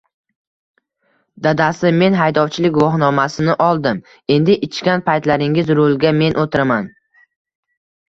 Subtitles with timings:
[1.47, 4.03] Dadasi, men haydovchilik guvohnomasi oldim.
[4.39, 6.93] Endi ichgan paytlaringiz rulga men o'tiraman!